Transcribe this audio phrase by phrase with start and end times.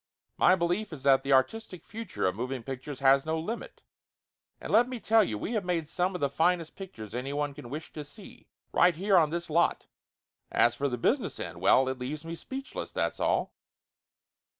[0.35, 3.83] My belief is that the artistic future of moving pictures has no limit!
[4.59, 7.67] And let me tell you, we have made some of the finest pictures anyone could
[7.67, 9.85] wish to see, right here on this lot
[10.51, 13.53] As for the business end well, it leaves me speechless, that's all